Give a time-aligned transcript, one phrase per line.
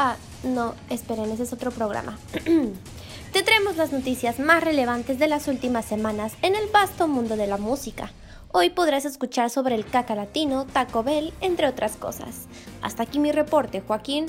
[0.00, 2.16] Ah, no, esperen, ese es otro programa.
[3.32, 7.48] Te traemos las noticias más relevantes de las últimas semanas en el vasto mundo de
[7.48, 8.12] la música.
[8.52, 12.46] Hoy podrás escuchar sobre el caca latino, Taco Bell, entre otras cosas.
[12.80, 14.26] Hasta aquí mi reporte, Joaquín.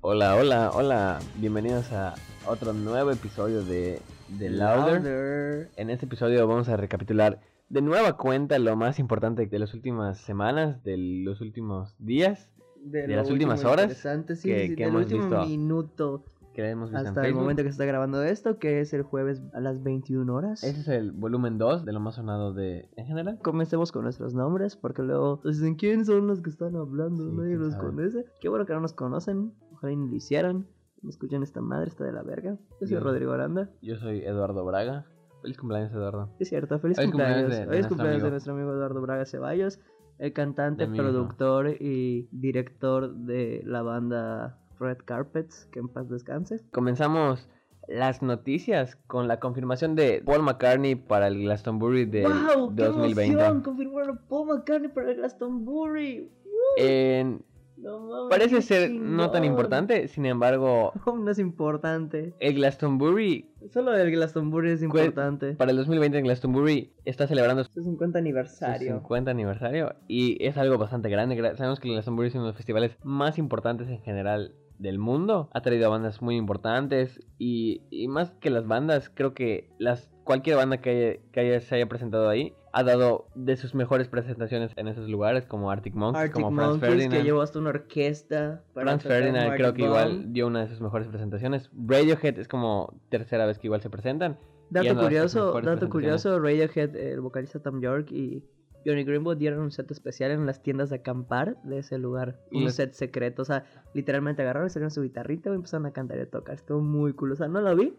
[0.00, 1.18] Hola, hola, hola.
[1.34, 2.14] Bienvenidos a
[2.46, 4.00] otro nuevo episodio de
[4.38, 5.70] The Louder.
[5.76, 10.18] En este episodio vamos a recapitular de nueva cuenta lo más importante de las últimas
[10.18, 12.50] semanas, de los últimos días,
[12.82, 16.24] de, lo las últimas horas interesante, sí, que, sí, que del hemos último visto, minuto
[16.54, 19.40] que hemos visto hasta el momento que se está grabando esto, que es el jueves
[19.52, 20.64] a las 21 horas.
[20.64, 23.38] Ese es el volumen 2 de lo más sonado de en general.
[23.42, 27.56] Comencemos con nuestros nombres, porque luego dicen quién son los que están hablando, Sí, nadie
[27.56, 27.90] los sabe.
[27.90, 28.24] conoce.
[28.40, 30.66] Qué bueno que no nos conocen, ojalá ni lo hicieran.
[31.00, 32.58] No escuchan esta madre, está de la verga.
[32.80, 32.98] Yo soy.
[32.98, 33.70] Rodrigo Aranda.
[33.80, 35.06] Yo soy Eduardo Braga.
[35.48, 36.28] Feliz cumpleaños, Eduardo.
[36.38, 37.66] Es cierto, feliz Feliz cumpleaños cumpleaños.
[37.66, 39.80] de- de Hoy es cumpleaños de nuestro amigo Eduardo Braga Ceballos,
[40.18, 46.60] el cantante, De productor y director de la banda Red Carpets, que en paz descanse.
[46.70, 47.48] Comenzamos
[47.88, 52.74] las noticias con la confirmación de Paul McCartney para el Glastonbury del ¡Wow!
[52.76, 53.32] ¡Qué 2020.
[53.32, 53.62] emoción!
[53.62, 56.30] Confirmaron a Paul McCartney para el Glastonbury.
[56.76, 57.42] En-
[57.80, 62.34] No parece ser no tan importante, sin embargo, No es importante.
[62.40, 65.54] el Glastonbury Solo el Glastonbury es importante.
[65.54, 68.94] para el 2020 en Glastonbury está celebrando su Su 50 aniversario.
[68.94, 71.36] 50 aniversario y es algo bastante grande.
[71.36, 74.98] Gra- Sabemos que el Glastonbury es uno de los festivales más importantes en general del
[74.98, 75.48] mundo.
[75.52, 80.08] Ha traído a bandas muy importantes y, y más que las bandas, creo que las
[80.24, 84.06] cualquier banda que, haya- que haya- se haya presentado ahí ha dado de sus mejores
[84.06, 87.12] presentaciones en esos lugares como Arctic Monkeys, Arctic como Franz Monkeys, Ferdinand.
[87.12, 88.62] que llevó hasta una orquesta.
[88.72, 91.70] para Franz Ferdinand creo que igual dio una de sus mejores presentaciones.
[91.76, 94.38] Radiohead es como tercera vez que igual se presentan.
[94.70, 98.44] Dato curioso, dato curioso, Radiohead, el vocalista Tom York y
[98.86, 102.38] Johnny Greenwood dieron un set especial en las tiendas de acampar de ese lugar.
[102.52, 105.92] Y Un set secreto, o sea, literalmente agarraron, y salieron su guitarrita y empezaron a
[105.92, 106.54] cantar y a tocar.
[106.54, 107.96] Estuvo muy cool, o sea, no lo vi,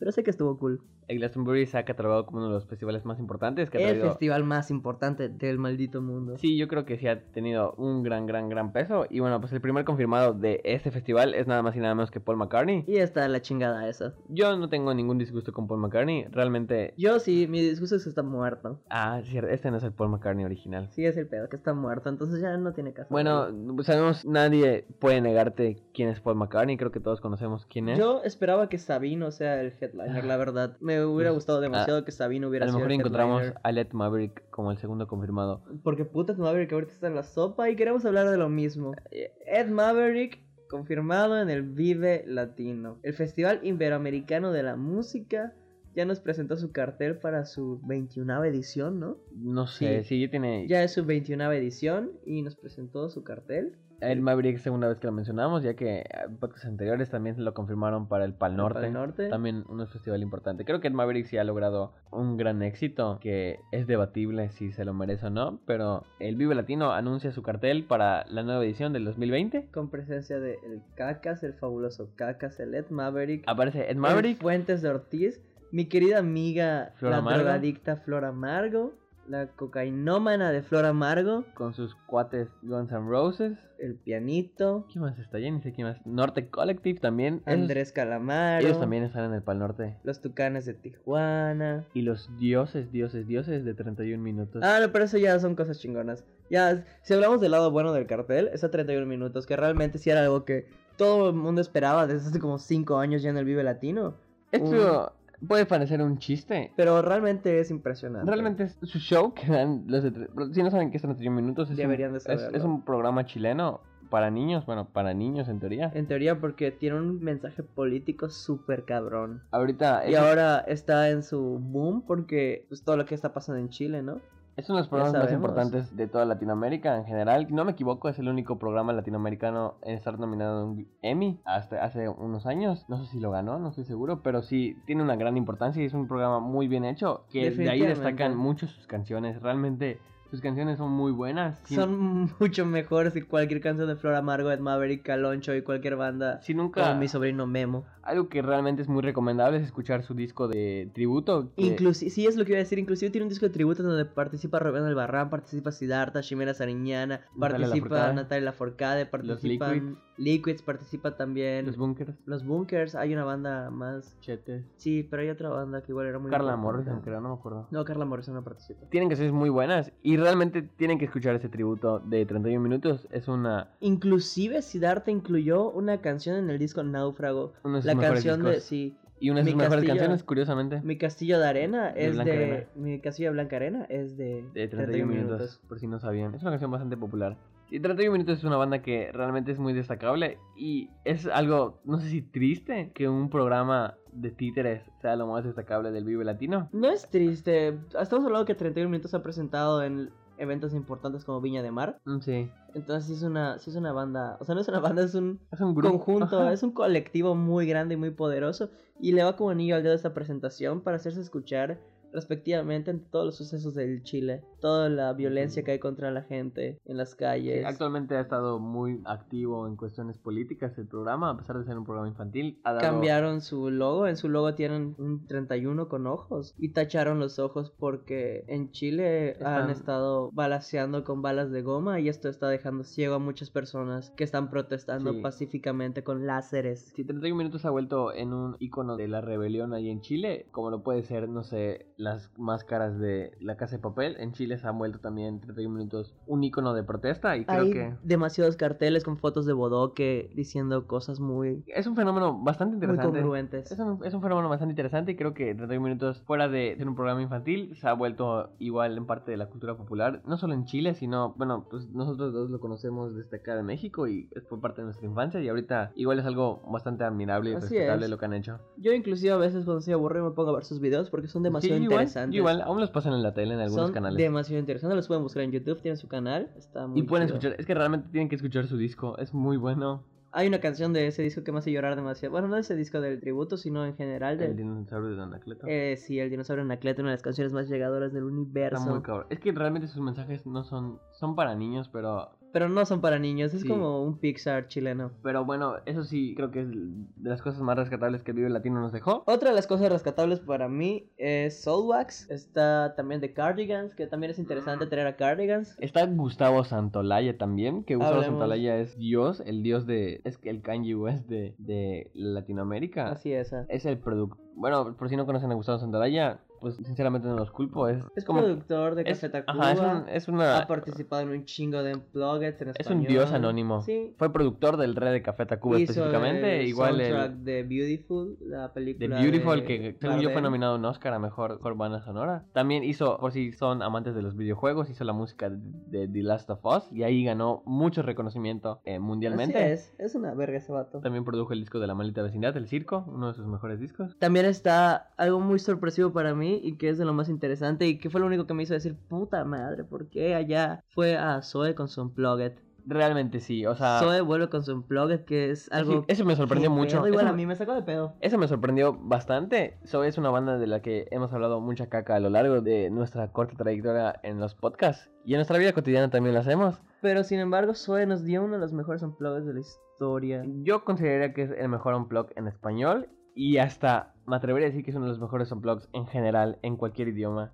[0.00, 0.80] pero sé que estuvo cool.
[1.08, 3.88] El Glastonbury se ha catalogado como uno de los festivales más importantes que ha El
[3.88, 6.38] traído festival más importante del maldito mundo.
[6.38, 9.06] Sí, yo creo que sí ha tenido un gran, gran, gran peso.
[9.10, 12.10] Y bueno, pues el primer confirmado de este festival es nada más y nada menos
[12.10, 12.84] que Paul McCartney.
[12.86, 14.14] Y está la chingada esa.
[14.28, 16.24] Yo no tengo ningún disgusto con Paul McCartney.
[16.30, 16.94] Realmente.
[16.96, 18.80] Yo sí, mi disgusto es que está muerto.
[18.88, 20.88] Ah, sí, este no es el Paul McCartney original.
[20.92, 23.08] Sí, es el pedo, que está muerto, entonces ya no tiene caso.
[23.10, 23.48] Bueno,
[23.82, 26.78] sabemos, nadie puede negarte quién es Paul McCartney.
[26.78, 27.98] Creo que todos conocemos quién es.
[27.98, 30.76] Yo esperaba que Sabino sea el headliner, la verdad.
[30.80, 33.60] Me hubiera gustado demasiado que Sabino a hubiera lo sido mejor el encontramos headliner.
[33.62, 35.62] a Led Maverick como el segundo confirmado.
[35.82, 38.92] Porque puta Maverick que ahorita está en la sopa y queremos hablar de lo mismo.
[39.10, 42.98] Eh, Ed Maverick confirmado en el Vive Latino.
[43.02, 45.52] El Festival Iberoamericano de la Música
[45.94, 49.18] ya nos presentó su cartel para su 21 edición, ¿no?
[49.34, 50.66] No sé, sí, ya tiene.
[50.68, 53.76] Ya es su 21 edición y nos presentó su cartel.
[54.00, 57.52] El Maverick es segunda vez que lo mencionamos, ya que en podcasts anteriores también lo
[57.52, 58.80] confirmaron para el Pal Norte.
[58.80, 59.28] Pal Norte.
[59.28, 60.64] También un festival importante.
[60.64, 64.84] Creo que el Maverick sí ha logrado un gran éxito, que es debatible si se
[64.84, 68.92] lo merece o no, pero el Vive Latino anuncia su cartel para la nueva edición
[68.92, 69.68] del 2020.
[69.72, 73.44] Con presencia de el Cacas, el fabuloso Cacas, el Ed Maverick.
[73.46, 75.40] Aparece Ed Maverick, Fuentes de Ortiz,
[75.72, 77.40] mi querida amiga Flor la Amargo.
[77.40, 78.94] drogadicta Flor Amargo,
[79.30, 83.56] la cocainómana de Flor Amargo, con sus cuates Guns N' Roses.
[83.78, 85.50] el pianito, ¿Quién más está allá?
[85.52, 86.04] Ni sé quién más.
[86.04, 87.40] Norte Collective también.
[87.46, 89.96] Andrés Calamaro, ellos también están en el Pal Norte.
[90.02, 91.86] los Tucanes de Tijuana.
[91.94, 94.62] Y los dioses, dioses, dioses de 31 minutos.
[94.64, 96.24] Ah, no, pero eso ya son cosas chingonas.
[96.50, 100.10] Ya, si hablamos del lado bueno del cartel, es a 31 minutos, que realmente sí
[100.10, 100.66] era algo que
[100.96, 104.16] todo el mundo esperaba desde hace como 5 años ya en el Vive Latino.
[104.50, 105.12] Esto
[105.46, 108.30] puede parecer un chiste, Pero realmente es impresionante.
[108.30, 110.28] Realmente es su show que dan los de...
[110.52, 112.58] Si no saben qué es 31 minutos, es, Deberían de un, es, saberlo.
[112.58, 113.80] es un programa chileno
[114.10, 115.90] para niños, bueno, para niños en teoría.
[115.94, 119.42] En teoría porque tiene un mensaje político súper cabrón.
[119.52, 123.60] Ahorita Y es, ahora está en su boom porque pues, todo lo que está pasando
[123.60, 124.20] en Chile, ¿no?
[124.60, 127.46] Es uno de los programas más importantes de toda Latinoamérica en general.
[127.50, 131.82] No me equivoco, es el único programa latinoamericano en estar nominado a un Emmy hasta
[131.84, 132.84] hace unos años.
[132.88, 135.86] No sé si lo ganó, no estoy seguro, pero sí tiene una gran importancia y
[135.86, 137.24] es un programa muy bien hecho.
[137.30, 139.40] Que de ahí destacan mucho sus canciones.
[139.40, 139.98] Realmente
[140.30, 141.60] sus canciones son muy buenas.
[141.64, 145.96] Si- Son mucho mejores que cualquier canción de Flor Amargo, Ed Maverick, Caloncho y cualquier
[145.96, 146.40] banda.
[146.42, 146.82] si nunca...
[146.82, 147.84] Como mi sobrino Memo.
[148.02, 151.52] Algo que realmente es muy recomendable es escuchar su disco de tributo.
[151.56, 152.78] que- Inclusive, sí, es lo que iba a decir.
[152.78, 158.12] Inclusive tiene un disco de tributo donde participa Rubén Albarrán, participa Siddhartha, Shimera Sariñana, participa.
[158.12, 161.64] Natalia Laforcade, participan Liquids participa también.
[161.66, 162.14] Los bunkers.
[162.26, 164.16] Los Bunkers, hay una banda más.
[164.20, 164.64] Chetes.
[164.76, 166.56] Sí, pero hay otra banda que igual era muy Carla.
[166.56, 167.66] Morrison, creo, no me acuerdo.
[167.70, 168.86] No, Carla Morrison no participa.
[168.90, 173.08] Tienen canciones muy buenas y realmente tienen que escuchar ese tributo de 31 minutos.
[173.10, 177.54] Es una, Inclusive Siddhartha incluyó una canción en el disco Náufrago.
[177.64, 178.64] de La canción de discos.
[178.64, 182.06] sí, Y una de sus Mi mejores Castillo- canciones, curiosamente, Mi Castillo de Arena De
[182.06, 182.64] es de Arena.
[182.74, 186.34] Mi Castillo de Blanca Arena es de, de 31 minutos, por si no sabían.
[186.34, 187.36] Es una canción bastante popular.
[187.70, 192.00] Y 31 minutos es una banda que realmente es muy destacable y es algo, no
[192.00, 196.68] sé si triste, que un programa de títeres sea lo más destacable del Vive Latino.
[196.72, 197.78] No es triste.
[197.98, 202.00] Estamos hablando que 31 minutos se ha presentado en eventos importantes como Viña de Mar.
[202.06, 204.36] Mm, Sí, Entonces sí es una, sí es una banda.
[204.40, 205.92] O sea, no es una banda, es un es un grupo.
[205.98, 208.70] conjunto, es un colectivo muy grande y muy poderoso.
[208.98, 211.78] Y le va como anillo al dedo esta presentación para hacerse escuchar
[212.12, 214.42] respectivamente en todos los sucesos del Chile.
[214.60, 217.64] Toda la violencia que hay contra la gente en las Sí, calles.
[217.64, 221.84] actualmente ha estado muy activo en cuestiones políticas el programa, a pesar de ser un
[221.84, 222.60] programa infantil.
[222.64, 227.18] Ha dado- Cambiaron su logo, en su logo tienen un 31 con ojos y tacharon
[227.18, 232.28] los ojos porque en Chile han Están- estado balaceando con balas de goma y esto
[232.28, 235.20] está dejando ciego a muchas personas que están protestando Sí.
[235.20, 236.92] pacíficamente con láseres.
[236.94, 240.70] Si 31 minutos ha vuelto en un icono de la rebelión ahí en Chile, como
[240.70, 244.66] lo puede ser, no sé, las máscaras de la Casa de Papel, en Chile se
[244.66, 249.04] han vuelto también 31 minutos un icono de protesta y creo Hay que demasiados carteles
[249.04, 253.20] con fotos de Bodoque diciendo cosas muy, es un fenómeno bastante muy interesante.
[253.20, 253.70] congruentes.
[253.70, 256.88] Es un, es un fenómeno bastante interesante y creo que 31 minutos fuera de ser
[256.88, 260.54] un programa infantil se ha vuelto igual en parte de la cultura popular, no solo
[260.54, 264.44] en Chile, sino, bueno, pues nosotros dos lo conocemos desde acá de México y es
[264.44, 268.06] por parte de nuestra infancia y ahorita igual es algo bastante admirable y Así respetable
[268.06, 268.10] es.
[268.10, 268.58] lo que han hecho.
[268.78, 271.42] Yo inclusive a veces cuando estoy aburrido me pongo a ver sus videos porque son
[271.42, 272.36] demasiado Sí, interesantes.
[272.36, 274.18] igual, aún los pasan en la tele en algunos son canales.
[274.18, 274.96] demasiado interesantes.
[274.96, 276.50] Los pueden buscar en YouTube, tienen su canal.
[276.56, 277.38] Está muy Y pueden chido.
[277.38, 280.04] escuchar, es que realmente tienen que escuchar su disco, es muy bueno.
[280.32, 282.30] Hay una canción de ese disco que me hace llorar demasiado.
[282.30, 284.40] Bueno, no de ese disco del tributo, sino en general.
[284.40, 284.62] El De...
[284.62, 285.66] dinosaurio de Anacleto.
[285.66, 288.90] Eh, sí, El dinosaurio Anacleto, una de las canciones más llegadoras del Está universo.
[288.90, 289.26] muy cabrón.
[289.28, 293.18] Es que realmente sus mensajes no son, son para niños, pero Pero no son para
[293.18, 293.68] niños, es Sí.
[293.68, 295.12] como un Pixar chileno.
[295.22, 298.50] Pero bueno, eso sí, creo que es de las cosas más rescatables que el Vive
[298.50, 299.22] Latino nos dejó.
[299.26, 302.30] Otra de las cosas rescatables para mí es Soulwax.
[302.30, 305.76] Está también de Cardigans, que también es interesante tener a Cardigans.
[305.80, 308.38] Está Gustavo Santolaya también, que Gustavo Hablemos.
[308.40, 310.20] Santolaya es Dios, el Dios de...
[310.24, 313.10] Es que el Kanye West de, de Latinoamérica.
[313.10, 313.52] Así es.
[313.52, 313.64] ah.
[313.68, 314.36] Es el producto...
[314.56, 317.88] Bueno, por si no conocen a Gustavo Santolaya, pues sinceramente no los culpo.
[317.88, 318.40] Es, Es como...
[318.40, 319.70] productor de Café Tacuba.
[319.70, 320.58] ajá, es, un- es una...
[320.58, 323.82] Ha participado en un chingo de Unplugged en Es un dios anónimo.
[323.82, 324.14] Sí.
[324.18, 326.60] Fue productor del Rey de Café Tacuba Hizo específicamente.
[326.60, 330.42] el igual soundtrack el de Beautiful, la de película Beautiful, de que según yo fue
[330.42, 332.44] nominado a un Oscar a mejor, mejor banda sonora.
[332.52, 336.22] También hizo, por si son amantes de los videojuegos, hizo la música de, de The
[336.22, 336.92] Last of Us.
[336.92, 339.56] Y ahí ganó mucho reconocimiento eh, mundialmente.
[339.58, 341.00] Así es, es una verga ese vato.
[341.00, 344.16] También produjo el disco de La Maldita Vecindad, El Circo, uno de sus mejores discos.
[344.18, 347.98] También está algo muy sorpresivo para mí y que es de lo más interesante y
[347.98, 351.42] que fue lo único que me hizo decir, puta madre, ¿por qué allá fue a
[351.42, 352.52] Zoe con su Unplugged?
[352.86, 353.98] Realmente sí, o sea...
[354.00, 356.00] Zoe vuelve con su Unplugged, que es algo...
[356.00, 356.96] sí, eso me sorprendió ¿Qué mucho.
[356.96, 357.08] pedo?
[357.08, 358.14] Igual Eso- a mí me sacó de pedo.
[358.20, 359.76] Eso me sorprendió bastante.
[359.86, 362.88] Zoe es una banda de la que hemos hablado mucha caca a lo largo de
[362.90, 365.10] nuestra corta trayectoria en los podcasts.
[365.26, 366.80] Y en nuestra vida cotidiana también lo hacemos.
[367.02, 370.42] Pero sin embargo, Zoe nos dio uno de los mejores Unplugged de la historia.
[370.62, 373.08] Yo consideraría que es el mejor unplug en español.
[373.42, 376.58] Y hasta me atrevería a decir que es uno de los mejores unplugs en general,
[376.60, 377.52] en cualquier idioma.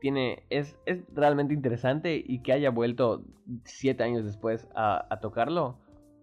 [0.00, 3.22] Tiene, es, es realmente interesante y que haya vuelto
[3.64, 5.76] siete años después a, a tocarlo.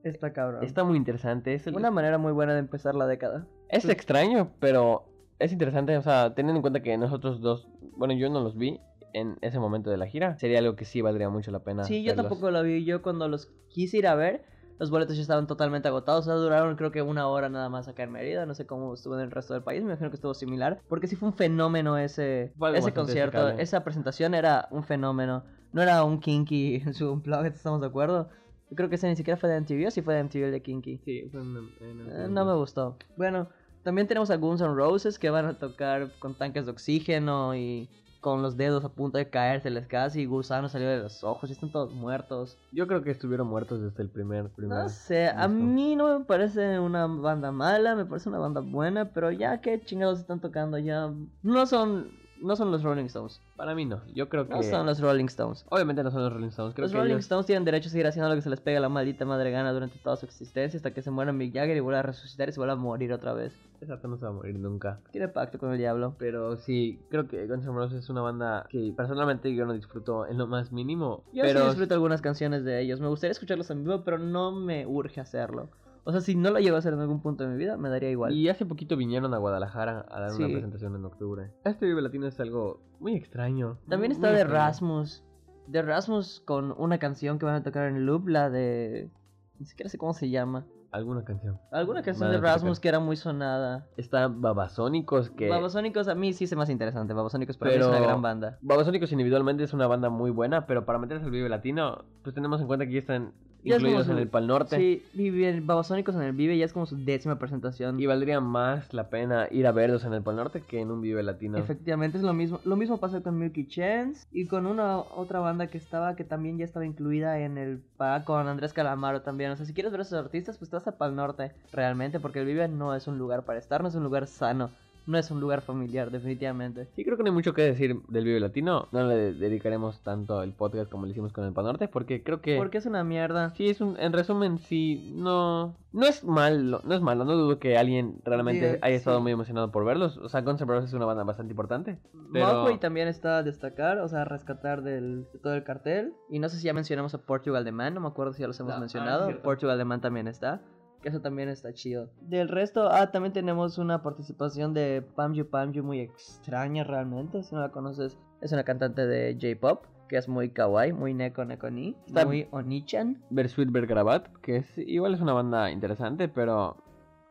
[0.03, 0.65] Está cabrón.
[0.65, 1.53] Está muy interesante.
[1.53, 3.47] Es, el- Una manera muy buena de empezar la década.
[3.69, 5.05] es extraño, pero
[5.39, 5.95] es interesante.
[5.95, 8.81] O sea, teniendo en cuenta que nosotros dos, bueno, yo no los vi
[9.13, 11.85] en ese momento de la gira, sería algo que sí valdría mucho la pena.
[11.85, 12.25] Sí, yo verlos.
[12.27, 12.83] tampoco lo vi.
[12.83, 14.43] Yo cuando los quise ir a ver,
[14.79, 16.21] los boletos ya estaban totalmente agotados.
[16.25, 18.45] O sea, duraron creo que una hora nada más acá en Mérida.
[18.45, 19.83] No sé cómo estuvo en el resto del país.
[19.83, 20.81] Me imagino que estuvo similar.
[20.87, 23.49] Porque sí fue un fenómeno ese, ese concierto.
[23.61, 25.43] Esa presentación era un fenómeno.
[25.73, 28.29] No era un Kinky en su unplugged, ¿estamos de acuerdo?
[28.69, 30.51] Yo creo que ese ni siquiera fue de MTV o sí fue de MTV el
[30.51, 30.99] de Kinky.
[31.03, 32.97] Sí, fue en- en- Eh, no me gustó.
[33.17, 33.49] Bueno,
[33.83, 37.89] también tenemos a Guns N' Roses que van a tocar con tanques de oxígeno y
[38.19, 40.25] con los dedos a punto de caérseles casi.
[40.25, 42.57] Gusano salió de los ojos y están todos muertos.
[42.71, 44.49] Yo creo que estuvieron muertos desde el primer.
[44.49, 48.61] primer No sé, a mí no me parece una banda mala, me parece una banda
[48.61, 51.11] buena, pero ya qué chingados están tocando ya.
[51.43, 53.41] No son no son los Rolling Stones.
[53.55, 54.53] Para mí no, yo creo que...
[54.53, 55.65] No son los Rolling Stones.
[55.69, 57.91] Obviamente no son los Rolling Stones, creo los que Rolling ellos- Stones tienen derecho a
[57.91, 60.77] seguir haciendo lo que se les pega la maldita madre gana durante toda su existencia
[60.77, 63.11] hasta que se muera Mick Jagger y vuelva a resucitar y se vuelva a morir
[63.13, 63.53] otra vez.
[63.81, 64.99] Exacto, no se va a morir nunca.
[65.11, 66.15] Tiene pacto con el diablo.
[66.19, 70.27] Pero sí, creo que Guns N' Roses es una banda que personalmente yo no disfruto
[70.27, 71.23] en lo más mínimo.
[71.33, 72.99] Yo pero sí disfruto algunas canciones de ellos.
[72.99, 75.69] Me gustaría escucharlos en vivo, pero no me urge hacerlo.
[76.09, 77.87] O sea, si no lo llego a hacer en algún punto de mi vida, me
[77.89, 78.33] daría igual.
[78.33, 81.51] Y hace poquito vinieron a Guadalajara a dar una presentación en octubre.
[81.63, 83.77] Este Vive Latino es algo muy extraño.
[83.87, 84.65] También muy- está muy de extraño.
[84.65, 85.23] Rasmus.
[85.67, 89.11] De Rasmus con una canción que van a tocar en loop, la de...
[89.59, 90.65] Ni siquiera sé cómo se llama.
[90.91, 91.59] Alguna canción.
[91.71, 93.85] Alguna canción de Rasmus que era muy sonada.
[93.95, 95.47] Está Babasónicos que...
[95.47, 97.13] Babasónicos a mí sí se me hace interesante.
[97.13, 98.57] Babasónicos para mí Pero- es una gran banda.
[98.61, 102.59] Babasónicos individualmente es una banda muy buena, pero para meterse al Vive Latino, pues tenemos
[102.61, 104.77] en cuenta que ya están incluidos su- en el Pal Norte.
[104.77, 107.99] Sí, Vive- Babasónicos en el Vive ya es como su décima presentación.
[107.99, 111.01] Y valdría más la pena ir a verlos en el Pal Norte que en un
[111.01, 111.57] Vive Latino.
[111.57, 112.59] Efectivamente, es lo mismo.
[112.63, 116.57] Lo mismo pasó con Milky Chance y con una otra banda que estaba, que también
[116.57, 119.51] ya estaba incluida en el PA con Andrés Calamaro también.
[119.51, 122.19] O sea, si quieres ver a esos artistas, pues te vas a Pal Norte, realmente,
[122.19, 124.71] porque el Vive no es un lugar para estar, no es un lugar sano,
[125.05, 126.87] no es un lugar familiar, definitivamente.
[126.95, 128.87] Sí, creo que no hay mucho que decir del Vive Latino.
[128.91, 132.41] No le dedicaremos tanto el podcast como lo hicimos con el Pal Norte, porque creo
[132.41, 132.57] que...
[132.57, 133.49] Porque es una mierda.
[133.55, 137.59] Sí, es un, en resumen, sí, no, no es malo, no es malo, no dudo
[137.59, 139.23] que alguien realmente Sí, haya estado sí.
[139.23, 140.17] muy emocionado por verlos.
[140.17, 141.99] O sea, Guns N' Roses es una banda bastante importante.
[142.31, 146.13] Pero- Mogwai también está a destacar, o sea, a rescatar del, de todo el cartel.
[146.29, 148.47] Y no sé si ya mencionamos a Portugal The Man, no me acuerdo si ya
[148.47, 149.41] los hemos No, ah, mencionado.
[149.41, 150.61] Portugal The Man también está,
[151.01, 152.09] que eso también está chido.
[152.21, 157.43] Del resto, ah, también tenemos una participación de Pamju Pamju muy extraña realmente.
[157.43, 159.85] Si no la conoces, es una cantante de J-pop.
[160.09, 163.21] Que es muy kawaii, muy neko neko ni, Está- muy onichan.
[163.29, 166.77] Bersuit Bergarabat, que es igual es una banda interesante, pero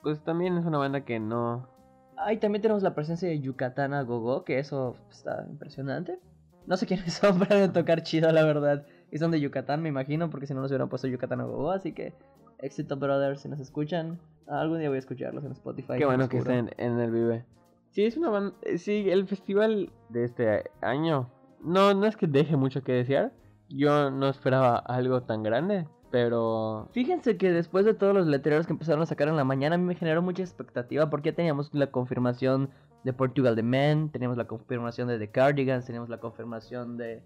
[0.04, 1.68] pues también es una banda que no...
[2.16, 6.20] Ah, y también tenemos la presencia de Yucatán Gogo, que eso está impresionante.
[6.68, 8.87] No sé quiénes son, pero deben tocar chido, la verdad.
[9.10, 11.72] Y son de Yucatán, me imagino, porque si no nos hubieran puesto Yucatán Gogo.
[11.72, 12.14] Así que,
[12.58, 14.18] éxito, brothers, si nos escuchan.
[14.46, 15.94] algún día voy a escucharlos en Spotify.
[15.98, 17.44] Qué bueno que estén en el Vive.
[17.90, 18.54] Sí, es una banda...
[18.62, 23.32] eh, Sí, el festival de este año no, no es que deje mucho que desear.
[23.68, 26.88] Yo no esperaba algo tan grande, pero...
[26.92, 29.78] Fíjense que después de todos los letreros que empezaron a sacar en la mañana, a
[29.78, 32.70] mí me generó mucha expectativa porque ya teníamos la confirmación
[33.04, 37.22] de Portugal The Man, teníamos la confirmación de The Cardigans, teníamos la confirmación de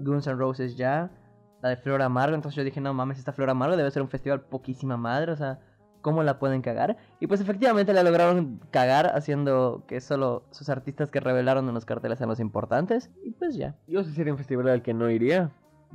[0.00, 1.10] Guns N' Roses ya,
[1.62, 4.08] la de Flor Amargo, entonces yo dije, no mames, esta Flor Amargo debe ser un
[4.08, 5.58] festival poquísima madre, o sea,
[6.02, 6.96] ¿cómo la pueden cagar?
[7.20, 11.84] Y pues efectivamente la lograron cagar haciendo que solo sus artistas que revelaron en los
[11.84, 13.74] carteles sean los importantes, y pues ya.
[13.86, 15.50] Yo sí sería un festival al que no iría.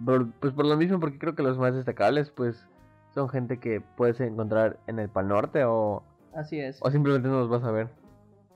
[0.06, 2.68] Por- pues por lo mismo, porque creo que los más destacables, pues,
[3.14, 6.04] son gente que puedes encontrar en el Pal Norte o,
[6.36, 6.80] Así es.
[6.82, 7.88] o simplemente no los vas a ver.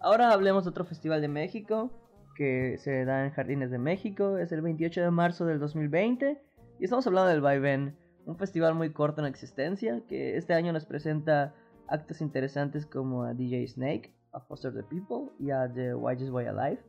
[0.01, 1.89] Ahora hablemos de otro festival de México
[2.36, 4.38] que se da en Jardines de México.
[4.38, 6.42] Es el 28 de marzo del 2020.
[6.80, 7.94] Y estamos hablando del Vaivén,
[8.26, 11.54] un festival muy corto en existencia que este año nos presenta
[11.90, 16.46] actos interesantes como a DJ Snake, a Foster the People y a The Whitest Boy
[16.46, 16.80] Alive.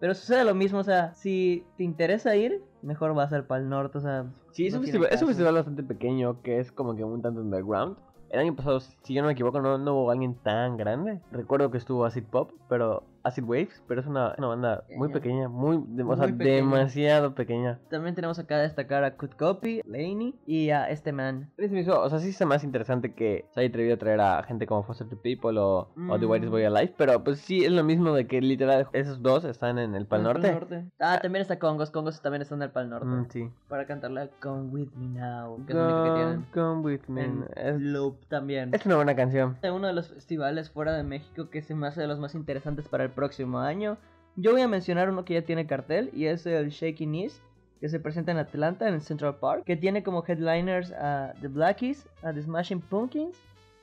[0.00, 3.98] Pero sucede lo mismo, o sea, si te interesa ir, mejor vas al Pal Norte,
[3.98, 4.26] o sea...
[4.50, 7.22] Sí, es, no un festival, es un festival bastante pequeño que es como que un
[7.22, 7.96] tanto underground.
[8.30, 11.20] El año pasado, si yo no me equivoco, no, no hubo alguien tan grande.
[11.30, 15.48] Recuerdo que estuvo Acid Pop, pero Acid Waves, pero es una, una banda muy pequeña,
[15.48, 16.56] muy, de- o sea, Muy pequeña.
[16.56, 17.78] demasiado pequeña.
[17.90, 21.50] También tenemos acá a destacar a Cut Copy, Laney y a este man.
[21.56, 24.42] Es mismo, o sea, sí es más interesante que se haya atrevido a traer a
[24.42, 26.30] gente como Foster the People o, o The Mm.
[26.30, 29.78] Whitest Boy Alive, pero pues sí es lo mismo de que literal esos dos están
[29.78, 30.84] en el Pal el Norte.
[30.98, 31.90] Ah, también está Congos.
[31.90, 33.06] Congos también están en el Pal Norte.
[33.06, 33.50] Mm, sí.
[33.68, 35.64] Para cantarla Come With Me Now.
[35.66, 36.46] Que es lo único que tienen.
[36.54, 37.24] come with me.
[37.24, 38.74] En Es, Loop también.
[38.74, 39.56] es una buena canción.
[39.62, 42.88] Uno de los festivales fuera de México que se me hace de los más interesantes
[42.88, 43.98] para el próximo año.
[44.36, 47.42] Yo voy a mencionar uno que ya tiene cartel y es el Shaky Knees.
[47.80, 49.64] Que se presenta en Atlanta, en el Central Park.
[49.64, 53.36] Que tiene como headliners a The Blackies, a The Smashing Pumpkins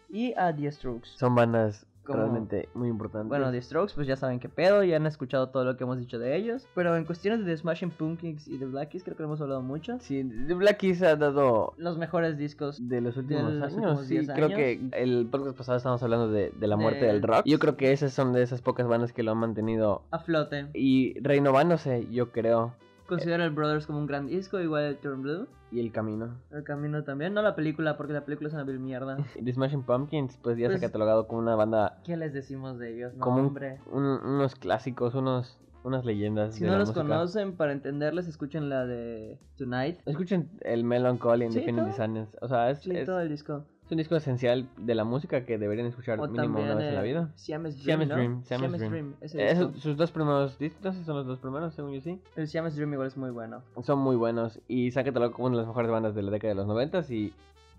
[0.09, 1.09] y a The Strokes.
[1.17, 3.29] Son bandas Como- realmente muy importantes.
[3.29, 5.97] Bueno, The Strokes, pues ya saben qué pedo, ya han escuchado todo lo que hemos
[5.97, 6.67] dicho de ellos.
[6.75, 9.61] Pero en cuestiones de The Smashing Pumpkins y The Blackies, creo que lo hemos hablado
[9.61, 9.97] mucho.
[9.99, 12.87] Sí, The Black Keys ha dado Los mejores discos.
[12.87, 13.73] de los últimos los años.
[13.75, 14.57] últimos sí, 10 creo años.
[14.57, 17.41] que el podcast pasado estábamos hablando de, de la muerte De- del rock.
[17.45, 20.67] Yo creo que esas son de esas pocas bandas que lo han mantenido A flote.
[20.73, 22.73] y renovándose, yo creo.
[23.07, 25.47] Considero el Brothers como un gran disco, igual el Turn Blue.
[25.71, 26.39] Y el camino.
[26.51, 27.33] El camino también.
[27.33, 29.17] No la película, porque la película es una vil mierda.
[29.43, 32.79] The Smashing Pumpkins, pues ya se Pues- ha catalogado como una banda, ¿Qué les decimos
[32.79, 33.13] de ellos?
[33.15, 33.79] No, como hombre.
[33.91, 36.55] un- unos clásicos, unos, unas leyendas.
[36.55, 37.05] Si de no la los música.
[37.05, 39.99] conocen, para entenderles, escuchen la de Tonight.
[40.05, 41.65] Escuchen el Melancholy and Sí.
[41.95, 42.29] Sadness.
[42.41, 43.65] O sea, es, Sí, es- todo el disco.
[43.85, 46.95] Es un disco esencial de la música que deberían escuchar O mínimo una vez en
[46.95, 47.31] la eh, vida.
[47.35, 48.15] Siamese Dream, Siamese ¿no?
[48.15, 49.13] Dream, Siamese Siamese Dream.
[49.21, 49.73] ese disco.
[49.79, 52.19] sus dos primeros discos, son los dos primeros, según yo sí.
[52.35, 53.61] El Siamese Dream igual es muy bueno.
[53.83, 56.49] Son muy buenos y se catalogado como una de las mejores bandas de la década
[56.49, 57.31] de los 90 y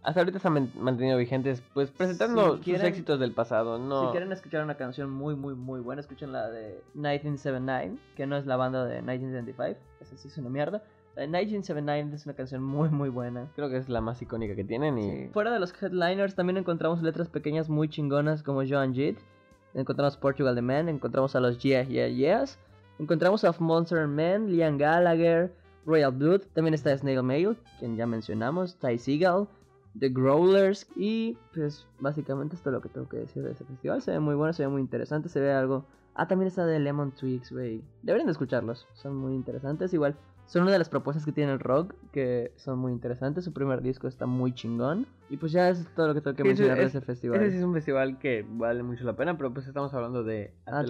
[0.05, 3.77] hasta ahorita se han man- mantenido vigentes, pues presentando Si sus quieren- éxitos del pasado.
[3.81, 8.27] No, Si quieren escuchar una canción muy, muy, muy buena, escuchen la de 1979, que
[8.29, 9.81] no es la banda de 1975.
[10.01, 10.85] Esa sí es una mierda.
[11.17, 13.49] La de 1979 es una canción muy, muy buena.
[13.57, 15.29] creo que es la más icónica que tienen y Sí.
[15.33, 19.17] Fuera de los headliners también encontramos letras pequeñas muy chingonas como Joan Jett.
[19.73, 22.59] Encontramos Portugal The Man, encontramos a los Yeah Yeah Yeahs.
[22.99, 25.55] Encontramos a Monster Man, Liam Gallagher,
[25.87, 26.43] Royal Blood.
[26.53, 29.49] También está Snail Mail, quien ya mencionamos, Ty Seagal,
[29.99, 30.87] The Growlers.
[30.97, 34.03] Y pues básicamente esto es lo que tengo que decir de ese festival.
[34.03, 35.87] Se ve muy bueno, se ve muy interesante, se ve algo...
[36.15, 37.83] Ah, también está de Lemon Twigs, güey.
[38.03, 39.93] Deberían de escucharlos, son muy interesantes.
[39.93, 43.45] Igual son una de las propuestas que tiene el rock, que son muy interesantes.
[43.45, 45.07] Su primer disco está muy chingón.
[45.29, 47.41] Y pues ya es todo lo que tengo que Sí, mencionar de es- ese festival.
[47.43, 50.55] ese sí es un festival que vale mucho la pena, pero pues estamos hablando de
[50.67, 50.81] Atlanta.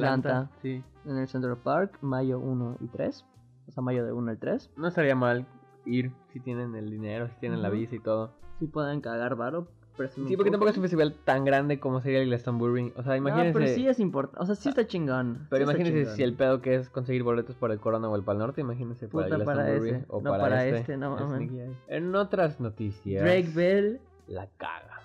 [0.41, 0.51] Atlanta.
[0.63, 0.85] Sí.
[1.07, 3.25] En el Central Park, mayo 1 y 3.
[3.69, 4.71] O sea, mayo de 1 al 3.
[4.77, 5.47] No estaría mal
[5.85, 7.79] ir si tienen el dinero, si tienen la Ujú.
[7.79, 8.33] visa y todo.
[8.59, 9.69] Si pueden cagar varo.
[10.29, 12.93] Sí, porque tampoco es un festival tan grande como sería el Glastonbury.
[12.97, 13.59] O sea, No, imagínense.
[13.59, 14.43] pero sí es importante.
[14.43, 15.47] O sea, sí está chingón.
[15.51, 16.17] Pero sí imagínense chingón.
[16.17, 19.09] si el pedo que es conseguir boletos para el Corona o el Pal Norte, imagínense
[19.09, 20.79] para Puta, el para Glastonbury ese, o no para, para este.
[20.81, 21.41] este, no Es mames.
[21.41, 21.77] Nicky Ay.
[21.89, 25.01] En otras noticias, Drake Bell, la caga.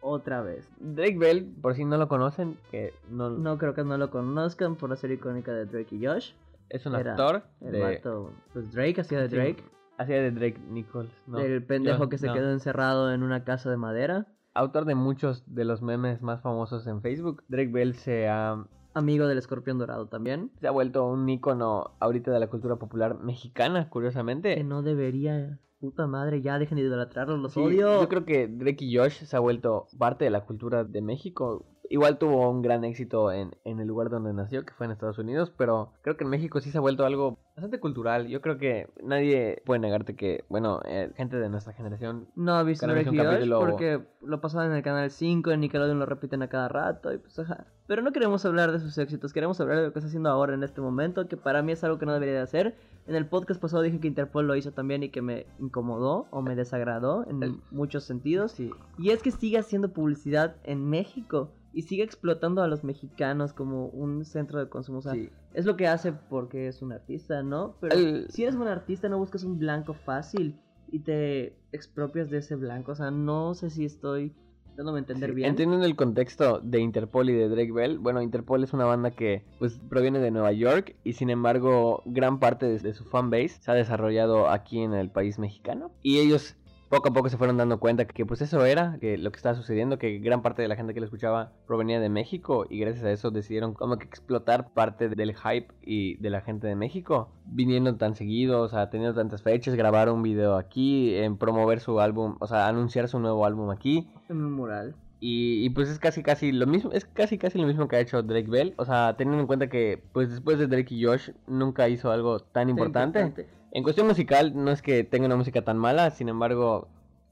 [0.00, 0.68] otra vez.
[0.80, 4.76] Drake Bell, por si no lo conocen, que no, No creo que no lo conozcan
[4.76, 6.32] por la serie icónica de Drake y Josh.
[6.68, 9.62] es un era actor El de vato, pues Drake hacía de Sí, Drake.
[9.98, 12.34] Hacía de Drake Nichols, no, el pendejo que se no.
[12.34, 14.26] quedó encerrado en una casa de madera.
[14.54, 19.26] Autor de muchos de los memes más famosos en Facebook, Drake Bell se ha Amigo
[19.26, 20.50] del escorpión dorado también.
[20.60, 24.54] se ha vuelto un ícono ahorita de la cultura popular mexicana, curiosamente.
[24.54, 25.58] Que no debería.
[25.80, 28.02] Puta madre, ya dejen de idolatrarlos, los Sí, odio.
[28.02, 31.64] Yo creo que Drake y Josh se ha vuelto parte de la cultura de México.
[31.92, 35.18] Igual tuvo un gran éxito en, en el lugar donde nació, que fue en Estados
[35.18, 38.28] Unidos, pero creo que en México sí se ha vuelto algo bastante cultural.
[38.28, 42.64] Yo creo que nadie puede negarte que, bueno, eh, gente de nuestra generación No he
[42.64, 46.68] visto capítulo- porque lo pasaban en el canal 5, en Nickelodeon lo repiten a cada
[46.68, 47.66] rato y pues ajá.
[47.86, 50.54] Pero no queremos hablar de sus éxitos, queremos hablar de lo que está haciendo ahora
[50.54, 52.74] en este momento, que para mí es algo que no debería de hacer.
[53.06, 56.40] En el podcast pasado dije que Interpol lo hizo también y que me incomodó o
[56.40, 58.52] me desagradó en El- muchos sentidos.
[58.52, 63.52] sí, Y es que sigue haciendo publicidad en México y sigue explotando a los mexicanos
[63.52, 64.98] como un centro de consumo.
[64.98, 65.30] O sea, sí.
[65.54, 67.76] es lo que hace porque es un artista, ¿no?
[67.80, 70.56] Pero El- si eres un artista no buscas un blanco fácil
[70.90, 72.92] y te expropias de ese blanco.
[72.92, 74.32] O sea, no sé si estoy
[74.76, 75.48] dándome a entender Sí, bien.
[75.50, 79.44] Entendiendo el contexto de Interpol y de Drake Bell, bueno, Interpol es una banda que
[79.58, 83.70] pues proviene de Nueva York y sin embargo gran parte de, de su fanbase se
[83.70, 86.56] ha desarrollado aquí en el país mexicano y ellos
[86.92, 89.54] poco a poco se fueron dando cuenta que, pues eso era, que lo que estaba
[89.54, 93.02] sucediendo, que gran parte de la gente que lo escuchaba provenía de México y gracias
[93.06, 97.30] a eso decidieron como que explotar parte del hype y de la gente de México,
[97.46, 101.98] viniendo tan seguido, o sea, teniendo tantas fechas, grabar un video aquí, en promover su
[101.98, 104.10] álbum, o sea, anunciar su nuevo álbum aquí.
[104.28, 104.94] En un mural.
[105.18, 108.00] Y, y, pues es casi casi lo mismo, es casi casi lo mismo que ha
[108.00, 108.74] hecho Drake Bell.
[108.76, 112.40] O sea, teniendo en cuenta que pues después de Drake y Josh nunca hizo algo
[112.40, 113.46] tan importante.
[113.74, 116.88] En cuestión musical no es que tenga una música tan mala, sin embargo,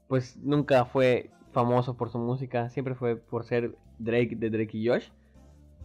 [0.07, 4.87] pues nunca fue famoso por su música, siempre fue por ser Drake de Drake y
[4.87, 5.09] Josh.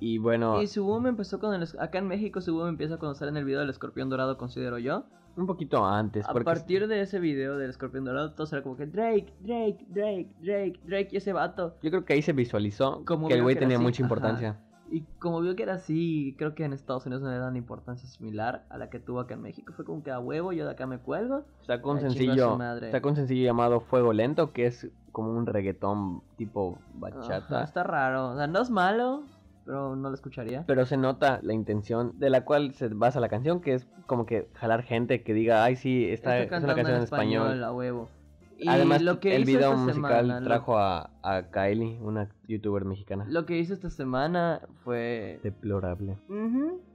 [0.01, 1.69] Y bueno, Y su boom empezó con el...
[1.79, 4.79] Acá en México su boom empieza cuando sale en el video del escorpión dorado, considero
[4.79, 5.05] yo.
[5.37, 8.77] un poquito antes, A porque partir de ese video del escorpión dorado, todo era como
[8.77, 11.77] que Drake, Drake, Drake, Drake, Drake y ese vato.
[11.83, 14.59] yo creo que ahí se visualizó Como que el güey tenía así, mucha ajá.
[14.91, 18.09] Y como vio que era así, creo que en Estados Unidos no le dan importancia
[18.09, 19.73] similar a la que tuvo acá en México.
[19.75, 21.45] Fue como que a huevo, yo de acá me cuelgo.
[21.63, 24.89] Sacó un Ay, chingo a su sencillo, sacó un sencillo llamado Fuego Lento, que es
[25.13, 27.65] como un reggaetón tipo bachata.
[27.65, 28.31] está raro.
[28.31, 29.25] O sea, no es malo,
[29.65, 30.63] pero no lo escucharía.
[30.67, 34.25] Pero se nota la intención de la cual se basa la canción, que es como
[34.25, 37.65] que jalar gente que diga, ay sí, esta es una canción en español.
[37.65, 38.09] a huevo.
[38.59, 39.95] Y Además, lo que el video esta musical
[40.27, 43.27] semana, lo- trajo a, a Kylie, una youtuber mexicana.
[43.29, 45.41] Lo, que hizo esta semana fue...
[45.43, 46.17] Deplorable.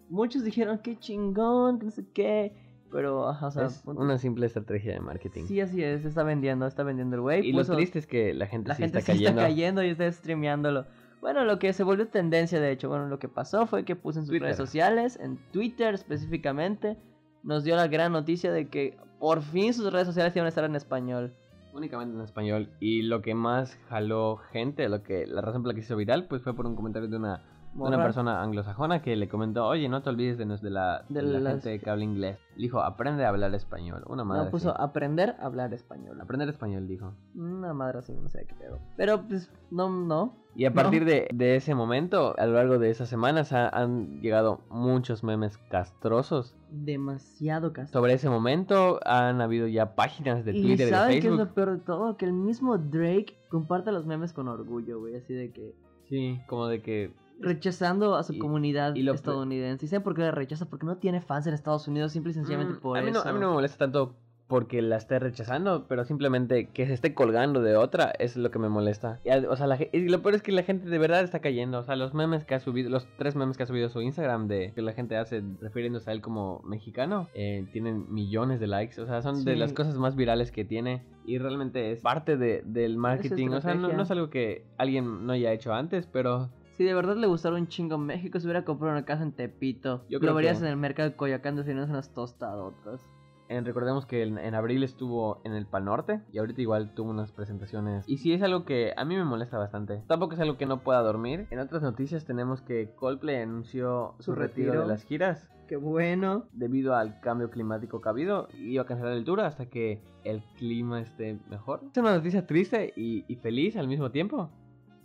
[0.10, 2.54] Muchos dijeron qué chingón, que no sé qué.
[2.92, 5.46] Pero, ajá, o sea, es una simple estrategia de marketing.
[5.46, 7.48] sí, así es, está vendiendo, está vendiendo el güey.
[7.48, 9.40] y lo triste es que la gente la sí gente está sí cayendo.
[9.40, 10.86] está cayendo y está streameándolo.
[11.22, 14.20] Bueno, lo que se volvió tendencia, de hecho, bueno, lo que pasó fue que puso
[14.20, 14.46] en sus Twitter.
[14.48, 16.98] redes sociales, en Twitter específicamente,
[17.44, 20.66] nos dio la gran noticia de que por fin sus redes sociales iban a estar
[20.66, 21.34] en español.
[21.74, 22.70] Únicamente en español.
[22.80, 26.28] Y lo que más jaló gente, lo que la razón por la que hizo viral,
[26.28, 27.42] pues fue por un comentario de una
[27.74, 31.28] Una persona anglosajona que le comentó, oye, no te olvides de, de la, De de
[31.28, 32.38] la las- gente que habla inglés.
[32.58, 34.04] Le dijo, aprende a hablar español.
[34.08, 34.78] Una madre No, puso así.
[34.84, 36.20] aprender a hablar español.
[36.20, 37.14] Aprender español, dijo.
[37.36, 38.80] Una madre así, no sé qué pedo.
[38.98, 40.36] Pero pues, no, no.
[40.54, 40.76] Y a No.
[40.76, 45.24] partir de, de ese momento, a lo largo de esas semanas, ha- han llegado muchos
[45.24, 46.54] memes castrosos.
[46.72, 48.00] Demasiado casto.
[48.00, 51.40] Sobre ese momento han habido ya páginas de Twitter y de ¿saben qué es Facebook.
[51.48, 52.18] lo peor de todo?
[52.18, 55.16] Que el mismo Drake comparte los memes con orgullo, güey.
[55.16, 55.74] Así de que
[56.10, 57.14] Sí, como de que...
[57.42, 59.86] rechazando a su Y- comunidad y lo estadounidense.
[59.86, 60.66] ¿Y saben por qué la rechaza?
[60.70, 63.20] Porque no tiene fans en Estados Unidos, simple y sencillamente Mm, por a, mí no,
[63.20, 63.30] eso.
[63.30, 64.16] a mí no me molesta tanto
[64.48, 68.60] porque la esté rechazando, pero simplemente que se esté colgando de otra es lo que
[68.60, 69.22] me molesta.
[69.24, 71.80] Y, o sea, la y lo peor es que la gente de verdad está cayendo.
[71.80, 74.50] O sea, los memes que ha subido, los tres memes que ha subido su Instagram
[74.50, 79.00] de que la gente hace refiriéndose a él como mexicano, eh, tienen millones de likes.
[79.00, 81.02] O sea, son de las cosas más virales que tiene.
[81.26, 83.52] Y realmente es parte de- del marketing.
[83.52, 86.50] O sea, no es algo que alguien no haya hecho antes, pero
[86.82, 90.04] Si de verdad le gustara un chingo México, se hubiera comprado una casa en Tepito.
[90.10, 93.08] Yo creo Lo verías que- en el mercado de Coyoacán desayunando unas tostadotas.
[93.50, 97.12] En- recordemos que en, en abril estuvo en el Pal Norte y ahorita igual tuvo
[97.12, 98.10] unas presentaciones.
[98.10, 100.02] Y sí es algo que a mí me molesta bastante.
[100.08, 101.46] Tampoco es algo que no pueda dormir.
[101.52, 104.82] En otras noticias tenemos que Coldplay anunció su, Su retiro, retiro.
[104.82, 105.52] de las giras.
[105.68, 106.46] Qué bueno.
[106.52, 110.42] Debido al cambio climático que ha habido, iba a cancelar el tour hasta que el
[110.58, 111.82] clima esté mejor.
[111.92, 114.50] Es una noticia triste y, y feliz al mismo tiempo.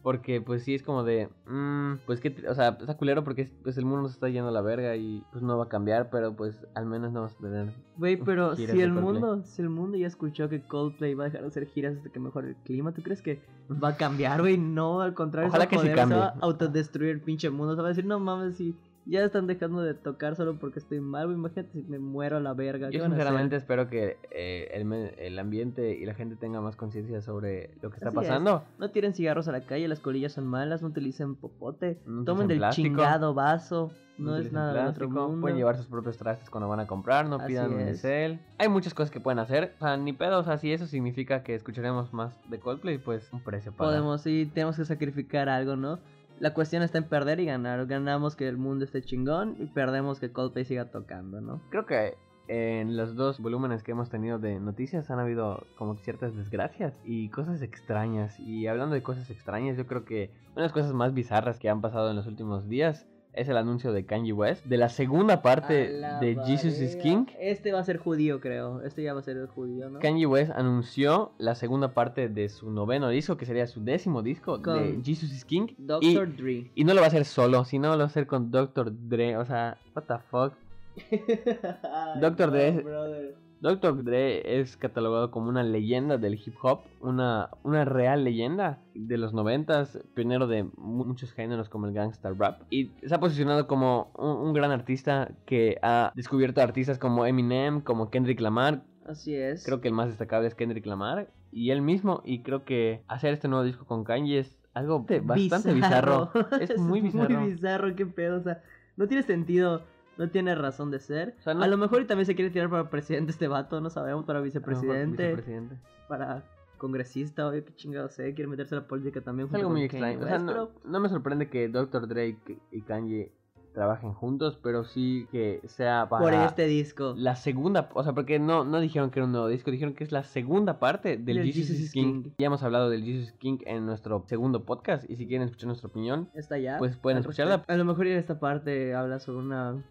[0.07, 3.77] Porque pues sí es como de, mm, pues que, o sea, está culero porque pues
[3.77, 6.33] el mundo se está yendo a la verga y pues no va a cambiar, pero
[6.33, 9.03] pues al menos no vamos a tener Güey, pero si el Coldplay.
[9.03, 12.09] mundo, si el mundo ya escuchó que Coldplay va a dejar de hacer giras hasta
[12.11, 13.41] que mejore el clima, ¿tú crees que
[13.83, 14.57] va a cambiar, güey?
[14.57, 17.75] No, al contrario, Ojalá se va a que se va a autodestruir el pinche mundo.
[17.75, 21.01] Se va a decir, no mames, si ya están dejando de tocar solo porque estoy
[21.01, 21.31] mal.
[21.31, 22.91] Imagínate si me muero a la verga.
[22.91, 27.23] ¿qué Yo sinceramente espero que eh, el, el ambiente y la gente tenga más conciencia
[27.23, 28.25] sobre lo que está Así es.
[28.29, 28.65] pasando.
[28.79, 32.49] No tiren cigarros a la calle, las colillas son malas, no utilicen popote, No tomen
[32.49, 35.41] del plástico, chingado vaso, no, es nada del otro mundo.
[35.41, 37.87] Pueden llevar sus propios trastes cuando van a comprar, no Así pidan es.
[37.89, 38.41] unicel.
[38.59, 39.75] Hay muchas cosas que pueden hacer.
[39.79, 40.39] O sea, ni pedo.
[40.39, 43.91] O sea, si eso significa que escucharemos más de Coldplay, pues un precio para.
[43.91, 45.99] Podemos, sí, tenemos que sacrificar algo, ¿no?
[46.39, 47.87] La cuestión está en perder y ganar.
[47.87, 51.63] Ganamos que el mundo esté chingón y perdemos que Coldplay siga tocando, ¿no?
[51.71, 52.15] Creo que
[52.49, 57.31] en los dos volúmenes que hemos tenido de noticias han habido como ciertas desgracias y
[57.31, 58.39] cosas extrañas.
[58.39, 61.71] Y hablando de cosas extrañas, yo creo que una de las cosas más bizarras que
[61.71, 65.43] han pasado en los últimos días es el anuncio de Kanye West de la segunda
[65.43, 67.27] parte de Jesus is King.
[67.39, 68.81] Este va a ser judío, creo.
[68.83, 70.01] Este ya va a ser el judío, ¿no?
[70.01, 74.59] Kanye West anunció la segunda parte de su noveno disco, que sería su décimo disco
[74.59, 75.69] de Con Jesus is King.
[75.69, 76.71] Y, Doctor Dre.
[76.75, 78.93] y no lo va a hacer solo, sino lo va a hacer con Dr.
[79.09, 79.37] Dre.
[79.37, 80.55] O sea, what the fuck.
[82.21, 82.51] Dr.
[82.51, 82.71] Dre.
[82.83, 83.46] brother.
[83.61, 84.05] Dr.
[84.05, 89.33] Dre es catalogado como una leyenda del hip hop, una, una real leyenda de los
[89.33, 92.63] noventas, pionero de mu- muchos géneros como el gangster rap.
[92.71, 97.81] Y se ha posicionado como un, un gran artista que ha descubierto artistas como Eminem,
[97.81, 98.83] como Kendrick Lamar.
[99.07, 99.65] Así es.
[99.65, 102.23] Creo que el más destacable es Kendrick Lamar y él mismo.
[102.25, 106.31] Y creo que hacer este nuevo disco con Kanye es algo bastante bizarro.
[106.61, 107.41] Es muy bizarro.
[107.41, 108.39] muy bizarro, qué pedo.
[108.39, 108.63] O sea,
[108.97, 109.83] no tiene sentido.
[110.19, 111.35] No tiene razón de ser.
[111.41, 113.81] O sea, no- A lo mejor y también se quiere tirar para presidente este vato,
[113.81, 115.77] no sabemos, para vicepresidente, vicepresidente.
[116.09, 116.43] para
[116.79, 119.49] congresista, oye, qué chingado sé, quiere meterse a la política también.
[119.49, 120.21] Es algo muy extraño.
[120.21, 122.07] O sea, no, pero no me sorprende que Dr.
[122.07, 122.37] Dre
[122.71, 123.33] y Kanye
[123.73, 127.15] trabajen juntos, pero sí que sea para por este disco.
[127.17, 130.03] la segunda, o sea, porque no, no dijeron que era un nuevo disco, dijeron que
[130.03, 132.23] es la segunda parte del, Jesus, King.
[132.23, 132.31] King.
[132.39, 135.89] Ya hemos hablado del Jesus King en nuestro segundo podcast y si quieren escuchar nuestra
[135.89, 136.79] opinión, Está ya.
[136.79, 137.65] pues pueden escucharla.
[137.69, 139.85] A lo mejor en esta parte habla sobre una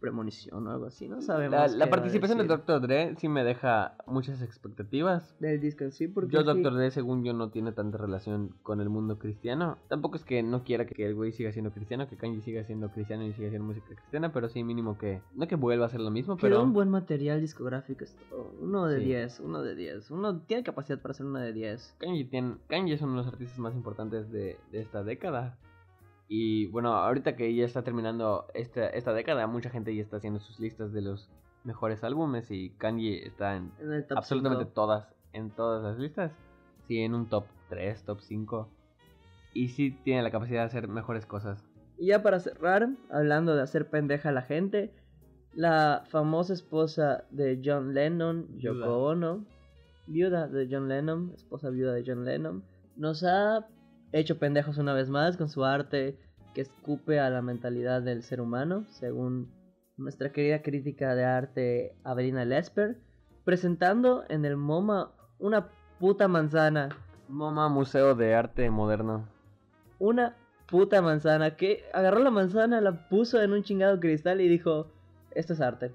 [0.00, 1.74] premonición o algo así, no sabemos.
[1.74, 2.64] La, participación de decir.
[2.64, 2.80] Dr.
[2.80, 5.36] Dre sí me deja muchas expectativas.
[5.40, 6.74] del disco en sí, porque Yo, sí, Dr.
[6.74, 9.78] Dre, según yo, no tiene tanta relación con el mundo cristiano.
[9.88, 12.88] Tampoco es que no quiera que el güey siga siendo cristiano, que Kanye siga siendo
[12.90, 15.20] cristiano y siga haciendo música cristiana, pero sí mínimo que...
[15.34, 16.62] No que vuelva a hacer lo mismo, Quedó pero...
[16.62, 18.24] un buen material discográfico esto.
[18.60, 19.04] Uno de Sí.
[19.06, 20.10] 10, uno de 10.
[20.10, 21.96] Uno tiene capacidad para hacer uno de 10.
[21.98, 25.58] Kanye, tiene- Kanye es uno de los artistas más importantes de, de esta década.
[26.32, 30.38] Y bueno, ahorita que ya está terminando esta, esta década, mucha gente ya está haciendo
[30.38, 31.28] sus listas de los
[31.64, 33.72] mejores álbumes y Kanye está en
[34.10, 36.30] absolutamente todas, en todas las listas.
[36.86, 38.68] Sí, en un top 3, top 5.
[39.54, 41.64] Y sí tiene la capacidad de hacer mejores cosas.
[41.98, 44.94] Y ya para cerrar, hablando de hacer pendeja a la gente,
[45.52, 49.02] la famosa esposa de John Lennon, Yoko.
[49.02, 49.44] Ono,
[50.06, 52.62] viuda de John Lennon, esposa viuda de John Lennon,
[52.94, 53.66] nos ha
[54.12, 56.18] hecho pendejos una vez más con su arte
[56.54, 59.52] que escupe a la mentalidad del ser humano, según
[59.96, 62.98] nuestra querida crítica de arte Avelina Lesper,
[63.44, 65.68] presentando en el MoMA una
[65.98, 66.88] puta manzana,
[67.28, 69.28] MoMA Museo de Arte Moderno.
[69.98, 71.56] una puta manzana.
[71.56, 74.88] Que agarró la manzana, la puso en un chingado cristal y dijo:
[75.32, 75.92] Esto es arte.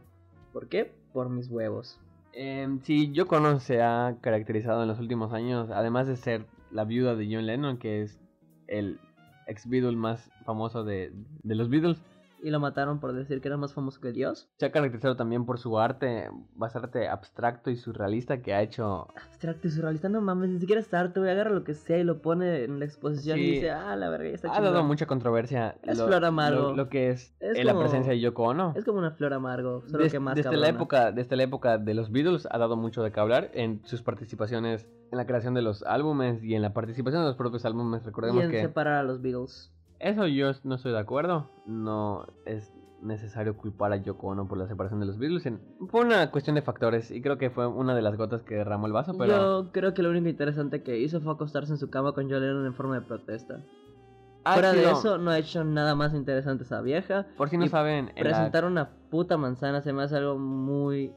[0.53, 0.93] ¿Por qué?
[1.13, 1.99] Por mis huevos.
[2.33, 6.45] Eh, sí, Yoko Ono se ha caracterizado en los últimos años, además de ser
[6.75, 8.19] la viuda de John Lennon, que es
[8.67, 8.99] el
[9.47, 12.03] ex Beatle más famoso de, de los Beatles.
[12.45, 14.47] Y lo mataron por decir que era más famoso que Dios.
[14.59, 19.07] Se ha caracterizado también por su arte bastante abstracto y surrealista que ha hecho.
[19.15, 21.31] Abstracto y surrealista, no mames, ni siquiera es arte, güey.
[21.31, 24.29] Agarra lo que sea y lo pone en la exposición y dice, ah, la verga,
[24.29, 24.85] ya está Ha dado chingón".
[24.85, 26.61] mucha controversia Es lo, flor amargo.
[26.69, 28.73] lo- lo que es, Es eh, la presencia de Yoko Ono.
[28.75, 31.79] Es como una flor amargo, solo Des- que más desde, la época, desde la época
[31.79, 35.55] de los Beatles ha dado mucho de qué hablar en sus participaciones en la creación
[35.55, 38.03] de los álbumes y en la participación de los propios álbumes.
[38.03, 39.71] Y Recordemos en que separar a los Beatles.
[39.99, 41.49] Eso yo no estoy de acuerdo.
[41.65, 45.47] No es necesario culpar a Yoko Ono por la separación de los Beatles.
[45.89, 48.87] Fue una cuestión de factores y creo que fue una de las gotas que derramó
[48.87, 49.63] el vaso, pero...
[49.63, 52.41] Yo creo que lo único interesante que hizo fue acostarse en su cama con John
[52.41, 53.59] Lennon en forma de protesta.
[54.43, 57.27] ha Fuera de sido- eso, no ha hecho nada más interesante esa vieja.
[57.37, 61.13] Por si no y saben, la- Presentar una puta manzana se me hace algo muy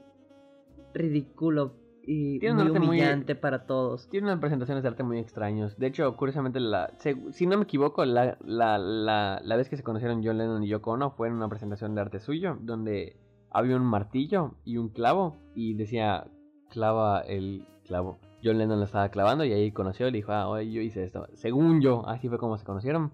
[0.94, 1.72] ridículo
[2.10, 4.08] y Tiene muy arte muy- para todos.
[4.08, 5.76] Tiene unas presentaciones de arte muy extraños.
[5.76, 9.76] De hecho, curiosamente, la, se- si no me equivoco, la, la, la, la vez que
[9.76, 13.20] se conocieron John Lennon y Yoko Ono fue en una presentación de arte suyo, donde
[13.50, 16.26] había un martillo y un clavo y decía,
[16.70, 18.18] clava el clavo.
[18.42, 21.04] John Lennon lo estaba clavando y ahí conoció y le dijo, ah, oye, yo hice
[21.04, 21.26] esto.
[21.34, 23.12] Según yo, así fue como se conocieron.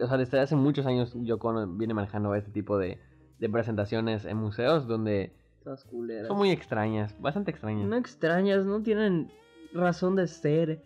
[0.00, 2.98] O sea, desde hace muchos años Yoko Ono viene manejando este tipo de,
[3.40, 5.32] de presentaciones en museos donde
[5.64, 6.28] Todas culeras.
[6.28, 7.86] son muy extrañas, bastante extrañas.
[7.88, 9.30] No extrañas, no tienen
[9.72, 10.82] razón de ser.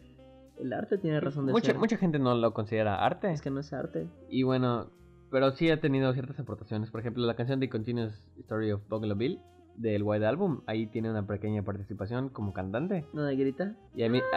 [0.58, 1.78] El arte tiene razón de mucha, ser.
[1.78, 3.30] mucha gente no lo considera arte.
[3.30, 4.06] Es que no es arte.
[4.30, 4.90] Y bueno,
[5.30, 6.90] pero sí ha tenido ciertas aportaciones.
[6.90, 9.38] Por ejemplo, la canción de Continuous Story of Buffalo Bill
[9.76, 13.04] del White Album, ahí tiene una pequeña participación como cantante.
[13.12, 13.76] ¿No de grita?
[13.94, 14.36] Y a mí, se-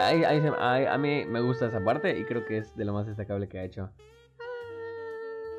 [0.58, 3.48] ahí- a mí me gusta esa parte y creo que es de lo más destacable
[3.48, 3.90] que ha hecho.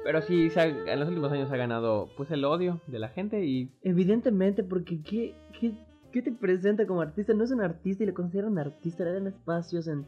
[0.04, 3.10] Pero sí, se ha- en los últimos años ha ganado pues el odio de la
[3.10, 5.74] gente y Evidentemente, porque ¿qué, qué,
[6.12, 7.34] qué te presenta como artista?
[7.34, 10.06] No es un artista y le consideran artista, le dan espacios en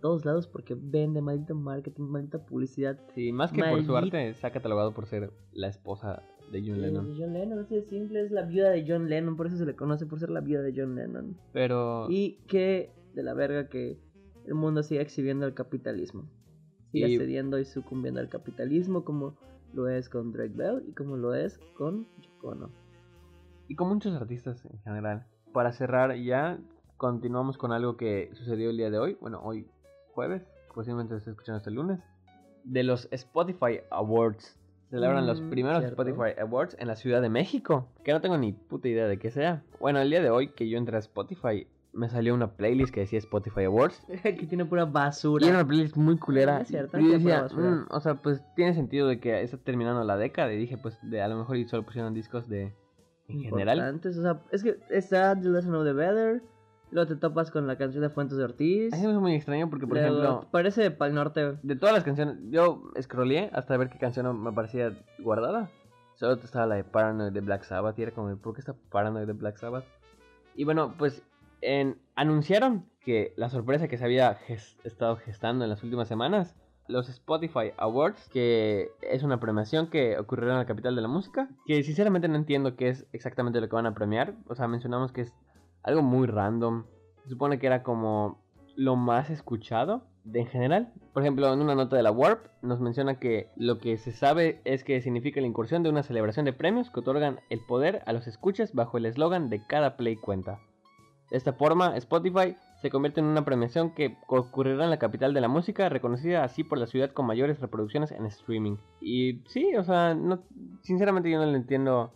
[0.00, 2.98] todos lados porque vende, maldito marketing, maldita publicidad.
[3.14, 6.22] sí, más que por su arte, se ha catalogado por ser la esposa
[6.52, 7.14] de John Lennon.
[7.18, 9.74] John Lennon, así de simple, es la viuda de John Lennon, por eso se le
[9.74, 11.36] conoce por ser la viuda de John Lennon.
[11.52, 13.98] Pero Y que de la verga que
[14.46, 16.28] el mundo siga exhibiendo el capitalismo.
[16.96, 19.34] Siga Y- cediendo y sucumbiendo al capitalismo como
[19.74, 22.70] lo es con Drake Bell y como lo es con Yoko Ono.
[23.68, 25.26] Y con muchos artistas en general.
[25.52, 26.58] Para cerrar ya,
[26.96, 29.18] continuamos con algo que sucedió el día de hoy.
[29.20, 29.66] Bueno, hoy
[30.12, 30.42] jueves,
[30.74, 32.00] posiblemente se esté escuchando este lunes.
[32.64, 34.58] De los Spotify Awards.
[34.88, 36.00] Celebran los Mm, primeros cierto.
[36.02, 37.88] Spotify Awards en la Ciudad de México.
[38.04, 39.62] Que no tengo ni puta idea de qué sea.
[39.80, 43.00] Bueno, el día de hoy que yo entré a Spotify, me salió una playlist que
[43.00, 44.00] decía Spotify Awards.
[44.22, 45.46] que tiene pura Y basura.
[45.46, 46.60] era una playlist muy culera.
[46.60, 47.48] Es cierto, y decía.
[47.52, 50.52] "Mm, o sea, pues tiene sentido de que está terminando la década.
[50.52, 52.74] Y dije, pues de, a lo mejor y solo pusieron discos de...
[53.28, 53.78] En general.
[53.78, 54.16] importantes.
[54.18, 56.42] O sea, es que está The Lesson of the Better.
[56.92, 58.92] Luego te topas con la canción de Fuentes de Ortiz.
[58.94, 61.58] Hace muy extraño porque, por luego ejemplo, Parece Pal Norte.
[61.62, 65.68] de todas las canciones, yo scrollé hasta ver qué canción me parecía guardada.
[66.14, 69.26] Solo estaba la de Paranoid de Black Sabbath y era como, ¿por qué está Paranoid
[69.26, 69.84] de Black Sabbath?
[70.54, 71.22] Y bueno, pues
[71.60, 74.38] en, anunciaron que la sorpresa que se había
[74.84, 76.56] estado gestando en las últimas semanas,
[76.88, 81.48] los Spotify Awards, que es una premiación que ocurrirá en la capital de la música,
[81.66, 84.34] que sinceramente no entiendo qué es exactamente lo que van a premiar.
[84.48, 85.34] O sea, mencionamos que es
[85.82, 86.84] algo muy random.
[87.24, 88.40] Se supone que era como
[88.76, 90.92] lo más escuchado de en general.
[91.12, 94.60] Por ejemplo, en una nota de la Warp nos menciona que lo que se sabe
[94.64, 98.12] es que significa la incursión de una celebración de premios que otorgan el poder a
[98.12, 100.60] los escuchas bajo el eslogan de cada play cuenta.
[101.30, 105.40] De esta forma, Spotify se convierte en una premiación que ocurrirá en la capital de
[105.40, 108.76] la música, reconocida así por la ciudad con mayores reproducciones en streaming.
[109.00, 110.42] Y sí, o sea, no,
[110.82, 112.12] sinceramente yo no le entiendo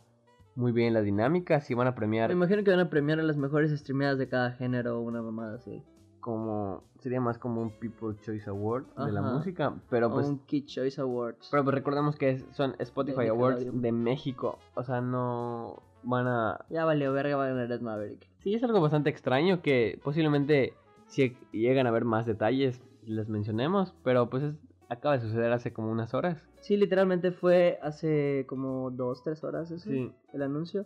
[0.54, 3.22] muy bien la dinámica, si van a premiar Me imagino que van a premiar a
[3.22, 5.82] las mejores streameadas de cada género o una mamada así.
[6.20, 10.38] como sería más como un People Choice Award de la música, pero O pues un
[10.40, 11.48] Kid Choice Awards.
[11.50, 16.64] pero pues recordemos que son Spotify De Awards de México, o sea, no van a
[16.70, 18.26] Ya valió verga, va a ganar Ed Maverick.
[18.38, 20.74] Sí, es algo bastante extraño que posiblemente
[21.06, 24.54] si llegan a ver más detalles les mencionemos, pero pues es-
[24.88, 26.46] acaba de suceder hace como unas horas.
[26.60, 30.12] Sí, literalmente fue hace como dos, tres horas eso, Sí.
[30.32, 30.84] el anuncio.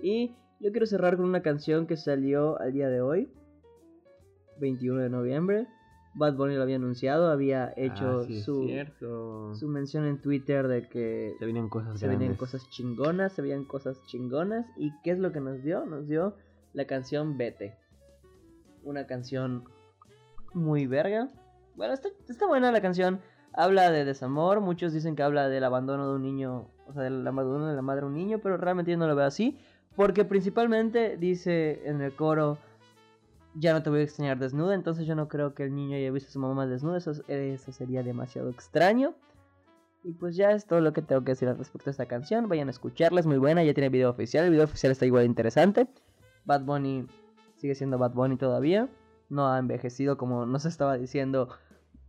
[0.00, 3.28] Y yo quiero cerrar con una canción que salió al día de hoy,
[4.58, 5.66] 21 de noviembre.
[6.16, 8.66] Bad Bunny lo había anunciado, había hecho Ah, sí, su,
[9.54, 14.02] su mención en Twitter de que Se vienen cosas se cosas chingonas, se veían cosas
[14.06, 14.66] chingonas.
[14.78, 15.84] ¿Y qué es lo que nos dio?
[15.84, 16.34] Nos dio
[16.72, 17.76] la canción Vete.
[18.82, 19.64] Una canción
[20.54, 21.28] muy verga.
[21.74, 23.20] Bueno, está, está buena la canción.
[23.52, 27.26] Habla de desamor, muchos dicen que habla del abandono de un niño, o sea, del
[27.26, 29.58] abandono de la madre a un niño, pero realmente yo no lo veo así,
[29.94, 32.58] porque principalmente dice en el coro,
[33.58, 36.10] ya no te voy a extrañar desnuda, entonces yo no creo que el niño haya
[36.10, 39.14] visto a su mamá desnuda, eso, eso sería demasiado extraño.
[40.04, 42.48] Y pues ya es todo lo que tengo que decir al respecto de esta canción.
[42.48, 44.44] Vayan a escucharla, es muy buena, ya tiene video oficial.
[44.44, 45.88] El video oficial está igual de interesante.
[46.44, 47.08] Bad Bunny
[47.56, 48.88] sigue siendo Bad Bunny todavía.
[49.30, 51.48] No ha envejecido como nos estaba diciendo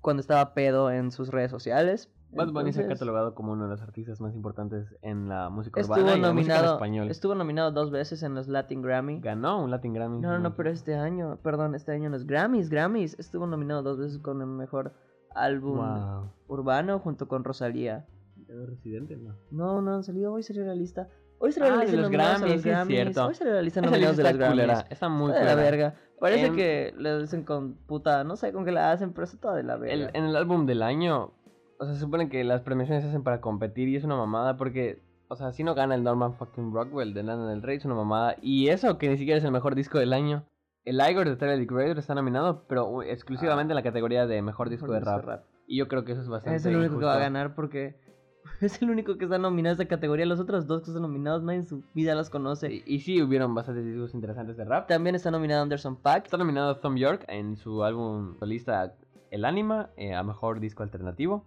[0.01, 2.11] cuando estaba pedo en sus redes sociales.
[2.31, 5.79] Bad Bunny se ha catalogado como uno de los artistas más importantes en la música
[5.79, 7.09] Estuvo urbana y la música en nominado, español.
[7.09, 9.19] estuvo nominado dos veces en los Latin Grammy.
[9.21, 10.19] Ganó un Latin Grammy.
[10.19, 13.17] No, no, no, pero este año, perdón, este año no es Grammys, Grammys.
[13.19, 14.93] Estuvo nominado dos veces con el mejor
[15.33, 16.31] álbum Wow.
[16.47, 18.05] urbano junto con Rosalía.
[18.47, 19.35] Residente, no.
[19.51, 20.33] No, no han salido.
[20.33, 21.07] Hoy salió la lista.
[21.39, 22.95] Hoy salió Ah, la de lista los nominados a Grammys, los sí es Grammys.
[22.95, 23.25] cierto.
[23.27, 24.51] Hoy salió la lista nominados de los Grammys.
[24.61, 25.95] culera, Está muy Está de la verga.
[26.19, 29.55] Parece que le dicen con puta, no sé con qué la hacen, pero está toda
[29.55, 29.93] de la verga.
[30.09, 31.33] El- en el álbum del año,
[31.79, 34.57] o sea, se supone que las premiaciones se hacen para competir y es una mamada
[34.57, 37.85] porque, o sea, si no gana el Norman fucking Rockwell de Lana del Rey, es
[37.85, 38.35] una mamada.
[38.41, 40.45] Y eso, que ni siquiera es el mejor disco del año.
[40.85, 44.69] El Igor de Tyler the Creator está nominado, pero exclusivamente en la categoría de mejor
[44.69, 45.43] disco de rap.
[45.67, 47.99] Y yo creo que eso es bastante Es el único que va a ganar porque
[48.61, 50.25] es el único que está nominado a esta categoría.
[50.25, 52.71] Los otros dos que están nominados, nadie en su vida los conoce.
[52.71, 54.87] Y, y sí, hubieron bastantes discos interesantes de rap.
[54.87, 56.23] También está nominado Anderson Paak.
[56.23, 58.95] Está nominado Thom York en su álbum solista
[59.31, 61.43] El Anima eh, a mejor disco alternativo.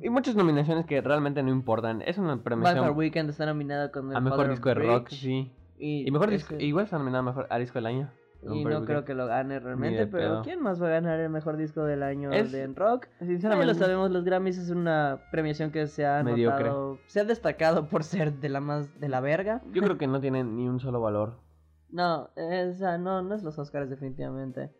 [0.00, 2.02] Y muchas nominaciones que realmente no importan.
[2.02, 4.74] Es una Bad premiación for Weekend está nominado con el a mejor Father disco de
[4.74, 5.52] rock, sí.
[5.78, 8.10] Y, Y mejor disco, igual está nominado a mejor a disco del año.
[8.44, 10.42] Y no creo que lo gane realmente, pero pedo.
[10.42, 13.06] ¿quién más va a ganar el mejor disco del año Es- de en rock?
[13.20, 16.64] Ya Sinceramente, lo sabemos, los Grammys es una premiación que se ha Mediocre.
[16.64, 19.62] notado, se ha destacado por ser de la más de la verga.
[19.72, 21.38] yo creo que no tienen ni un solo valor.
[21.90, 24.70] No, esa no, no es los Oscars definitivamente.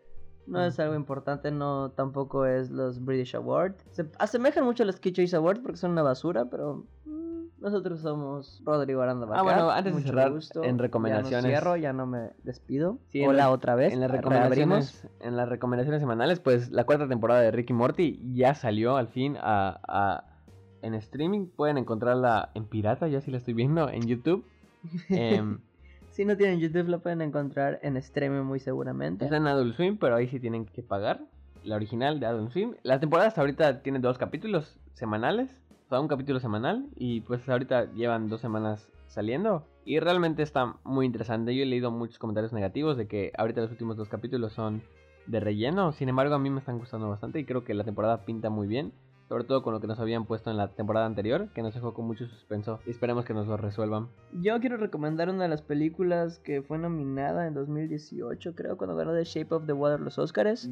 [0.45, 3.83] No es algo importante, no tampoco es los British Awards.
[3.91, 8.01] Se asemejan mucho a los Key Choice Awards porque son una basura, pero mm, nosotros
[8.01, 10.63] somos Rodrigo Aranda Ah, bueno, antes de cerrar, gusto.
[10.63, 12.97] en Ya recomendaciones- no cierro, ya no me despido.
[13.07, 13.93] Sí, Hola otra vez.
[13.93, 18.53] En las recomendaciones, en las recomendaciones semanales, pues la cuarta temporada de Ricky Morty ya
[18.53, 20.23] salió al fin a, a-
[20.81, 21.45] en streaming.
[21.47, 24.43] Pueden encontrarla en pirata, ya sí la estoy viendo en YouTube.
[25.09, 25.59] Em,
[26.13, 29.25] Si no tienen YouTube, lo pueden encontrar en streaming muy seguramente.
[29.25, 31.21] está en Adult Swim, pero ahí sí tienen que pagar.
[31.63, 32.75] La original de Adult Swim.
[32.83, 35.49] La temporada hasta ahorita tiene dos capítulos semanales.
[35.89, 36.85] O un capítulo semanal.
[36.95, 39.65] Y pues ahorita llevan dos semanas saliendo.
[39.85, 41.55] Y realmente está muy interesante.
[41.55, 44.83] Yo he leído muchos comentarios negativos de que ahorita los últimos dos capítulos son
[45.25, 45.93] de relleno.
[45.93, 47.39] Sin embargo, a mí me están gustando bastante.
[47.39, 48.93] Y creo que la temporada pinta muy bien.
[49.33, 51.47] Sobre todo con lo que nos habían puesto en la temporada anterior.
[51.55, 52.79] Que nos dejó con mucho suspenso.
[52.85, 54.09] Y esperemos que nos lo resuelvan.
[54.31, 59.11] Yo quiero recomendar una de las películas que fue nominada en 2018, creo, cuando ganó
[59.15, 60.69] The Shape of the Water los Oscars.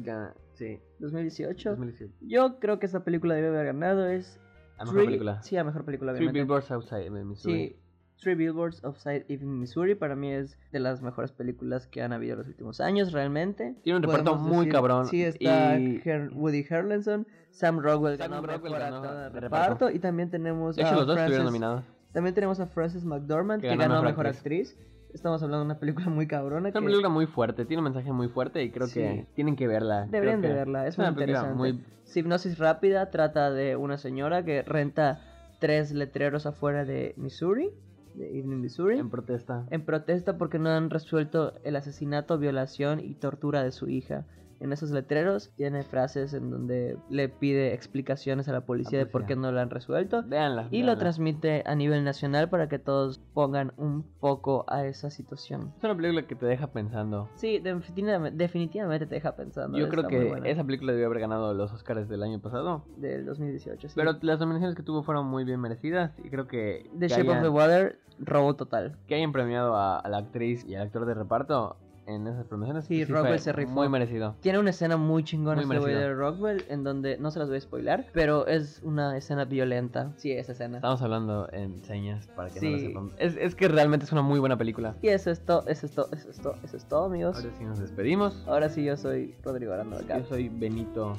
[0.54, 0.78] Sí.
[1.00, 1.70] 2018.
[1.70, 2.14] 2017.
[2.20, 4.06] Yo creo que esta película debe haber ganado.
[4.06, 4.38] Es
[4.78, 5.42] A mejor Three- película.
[5.42, 6.44] Sí, a mejor película, Three obviamente.
[6.44, 7.54] Billboards Outside de Missouri.
[7.68, 7.76] Sí,
[8.20, 12.34] Three Billboards Outside Ebbing, Missouri, para mí es de las mejores películas que han habido
[12.34, 13.74] en los últimos años, realmente.
[13.82, 18.16] Tiene un reparto Podemos muy decir- cabrón, Sí, está y- Her- Woody Harrelson, Sam Rockwell
[18.18, 19.40] Sam ganó Rockwell mejor ganó reparto.
[19.40, 21.84] reparto, y también tenemos De hecho, a los dos Frances- estuvieron nominados.
[22.12, 24.78] También tenemos a Frances McDormand, Que que, ganó ganó Mejor Actriz.
[25.12, 27.84] Estamos hablando de una película muy cabrona Es una que película muy fuerte, tiene un
[27.84, 29.00] mensaje muy fuerte y creo Sí.
[29.00, 30.06] que tienen que verla.
[30.10, 31.80] deberían de verla, es, una muy película interesante.
[31.82, 31.84] muy...
[32.14, 35.20] Hipnosis Rápida trata de una señora que renta
[35.60, 37.70] tres letreros afuera de Missouri,
[38.14, 38.98] de Evening, Missouri.
[38.98, 39.66] en protesta.
[39.70, 44.24] en protesta porque no han resuelto el asesinato, violación y tortura de su hija.
[44.62, 49.22] En esos letreros tiene frases en donde le pide explicaciones a la policía de por
[49.22, 49.34] policía.
[49.36, 50.22] qué no lo han resuelto.
[50.22, 50.68] Véanla.
[50.70, 50.98] Y lo véanla.
[50.98, 55.72] transmite a nivel nacional para que todos pongan un foco a esa situación.
[55.78, 57.28] Es una película que te deja pensando.
[57.34, 59.76] Sí, definitivamente, definitivamente te deja pensando.
[59.78, 62.84] Yo creo que esa película debió haber ganado los Oscars del año pasado.
[62.96, 63.94] Del 2018, sí.
[63.96, 66.88] Pero las nominaciones que tuvo fueron muy bien merecidas y creo que...
[66.98, 68.96] The que Shape of hayan- the Water, robo total.
[69.08, 71.76] Que hayan premiado a, a la actriz y al actor de reparto
[72.14, 72.84] en esas premiaciones.
[72.84, 73.72] Sí, Rockwell se rifó.
[73.72, 74.36] Muy merecido.
[74.40, 77.58] Tiene una escena muy chingona Muy este de Rockwell, en donde no se las voy
[77.58, 80.12] a spoilar, pero es una escena violenta.
[80.16, 80.78] Sí, esa escena.
[80.78, 83.10] Estamos hablando en señas para que no lo sepan.
[83.18, 84.94] Es, es que realmente es una muy buena película.
[85.02, 87.36] Y eso es todo, eso es todo, eso es todo, eso es todo, amigos.
[87.36, 88.44] Ahora sí nos despedimos.
[88.46, 90.18] Ahora sí, yo soy Rodrigo Aranda de acá.
[90.18, 91.16] Yo soy Benito.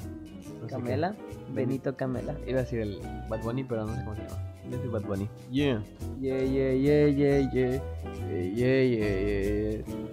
[0.60, 1.14] no Camela,
[1.52, 2.34] Benito Camela.
[2.46, 4.53] Iba a decir el Bad Bunny, pero no sé cómo se llama.
[4.70, 5.28] Yo soy Bad Bunny.
[5.50, 5.80] Yeah.
[6.20, 7.80] Yeah, yeah, yeah, yeah, yeah.
[8.30, 10.04] Yeah, yeah, yeah, yeah.